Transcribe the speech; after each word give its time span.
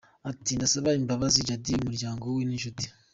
Ati 0.29 0.51
"Ndasaba 0.57 0.89
imbabazi 1.01 1.45
Judy, 1.47 1.71
umuryango 1.79 2.23
we 2.35 2.41
n’inshuti. 2.47 2.85